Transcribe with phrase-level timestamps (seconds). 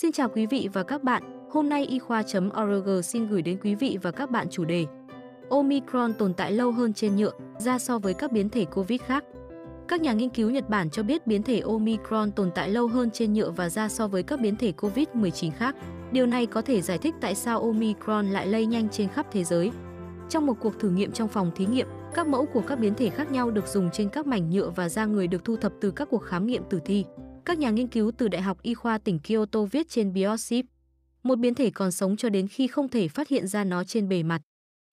[0.00, 3.74] Xin chào quý vị và các bạn, hôm nay y khoa.org xin gửi đến quý
[3.74, 4.86] vị và các bạn chủ đề
[5.50, 9.24] Omicron tồn tại lâu hơn trên nhựa da so với các biến thể COVID khác.
[9.88, 13.10] Các nhà nghiên cứu Nhật Bản cho biết biến thể Omicron tồn tại lâu hơn
[13.10, 15.76] trên nhựa và da so với các biến thể COVID-19 khác.
[16.12, 19.44] Điều này có thể giải thích tại sao Omicron lại lây nhanh trên khắp thế
[19.44, 19.70] giới.
[20.28, 23.10] Trong một cuộc thử nghiệm trong phòng thí nghiệm, các mẫu của các biến thể
[23.10, 25.90] khác nhau được dùng trên các mảnh nhựa và da người được thu thập từ
[25.90, 27.04] các cuộc khám nghiệm tử thi.
[27.48, 30.66] Các nhà nghiên cứu từ Đại học Y khoa tỉnh Kyoto viết trên Bioship.
[31.22, 34.08] Một biến thể còn sống cho đến khi không thể phát hiện ra nó trên
[34.08, 34.42] bề mặt.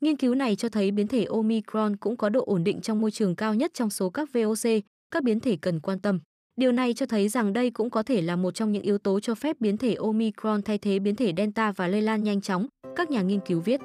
[0.00, 3.10] Nghiên cứu này cho thấy biến thể Omicron cũng có độ ổn định trong môi
[3.10, 6.20] trường cao nhất trong số các VOC, các biến thể cần quan tâm.
[6.56, 9.20] Điều này cho thấy rằng đây cũng có thể là một trong những yếu tố
[9.20, 12.66] cho phép biến thể Omicron thay thế biến thể Delta và lây lan nhanh chóng,
[12.96, 13.80] các nhà nghiên cứu viết.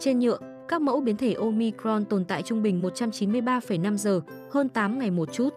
[0.00, 4.20] Trên nhựa, các mẫu biến thể Omicron tồn tại trung bình 193,5 giờ,
[4.50, 5.48] hơn 8 ngày một chút.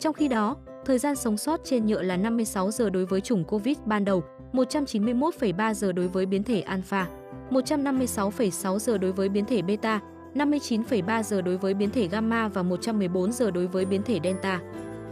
[0.00, 3.44] Trong khi đó, thời gian sống sót trên nhựa là 56 giờ đối với chủng
[3.44, 4.22] COVID ban đầu,
[4.52, 7.08] 191,3 giờ đối với biến thể Alpha,
[7.50, 10.00] 156,6 giờ đối với biến thể Beta,
[10.34, 14.60] 59,3 giờ đối với biến thể Gamma và 114 giờ đối với biến thể Delta.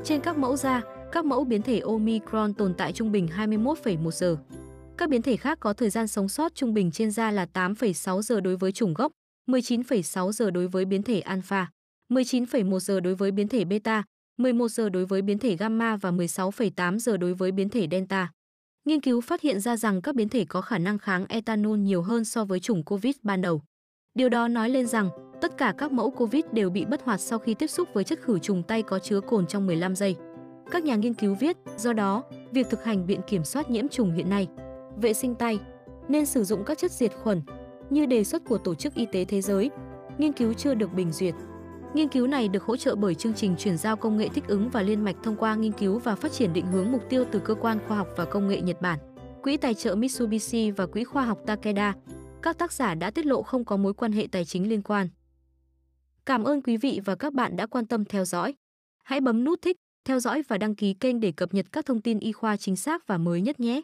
[0.05, 4.37] Trên các mẫu da, các mẫu biến thể Omicron tồn tại trung bình 21,1 giờ.
[4.97, 8.23] Các biến thể khác có thời gian sống sót trung bình trên da là 8,6
[8.23, 9.13] giờ đối với chủng gốc,
[9.49, 11.71] 19,6 giờ đối với biến thể Alpha,
[12.11, 14.05] 19,1 giờ đối với biến thể Beta,
[14.37, 18.31] 11 giờ đối với biến thể Gamma và 16,8 giờ đối với biến thể Delta.
[18.85, 22.03] Nghiên cứu phát hiện ra rằng các biến thể có khả năng kháng ethanol nhiều
[22.03, 23.63] hơn so với chủng COVID ban đầu.
[24.15, 27.39] Điều đó nói lên rằng tất cả các mẫu COVID đều bị bất hoạt sau
[27.39, 30.17] khi tiếp xúc với chất khử trùng tay có chứa cồn trong 15 giây.
[30.71, 34.13] Các nhà nghiên cứu viết, do đó, việc thực hành biện kiểm soát nhiễm trùng
[34.13, 34.49] hiện nay,
[34.97, 35.59] vệ sinh tay,
[36.09, 37.43] nên sử dụng các chất diệt khuẩn
[37.91, 39.71] như đề xuất của Tổ chức Y tế Thế giới.
[40.19, 41.35] Nghiên cứu chưa được bình duyệt.
[41.95, 44.69] Nghiên cứu này được hỗ trợ bởi chương trình chuyển giao công nghệ thích ứng
[44.69, 47.39] và liên mạch thông qua nghiên cứu và phát triển định hướng mục tiêu từ
[47.39, 48.99] cơ quan khoa học và công nghệ Nhật Bản,
[49.43, 51.95] quỹ tài trợ Mitsubishi và quỹ khoa học Takeda.
[52.43, 55.09] Các tác giả đã tiết lộ không có mối quan hệ tài chính liên quan.
[56.27, 58.55] Cảm ơn quý vị và các bạn đã quan tâm theo dõi.
[59.03, 62.01] Hãy bấm nút thích, theo dõi và đăng ký kênh để cập nhật các thông
[62.01, 63.81] tin y khoa chính xác và mới nhất nhé.